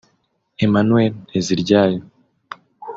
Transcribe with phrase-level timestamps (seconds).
[0.65, 2.01] Emmanuel Nteziryayo